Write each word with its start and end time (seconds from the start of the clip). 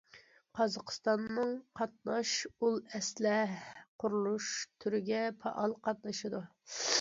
قازاقىستاننىڭ 0.59 1.51
قاتناش 1.81 2.31
ئۇل 2.59 2.79
ئەسلە 3.01 3.35
قۇرۇلۇش 4.05 4.49
تۈرىگە 4.87 5.21
پائال 5.45 5.77
قاتنىشىدۇ. 5.87 6.43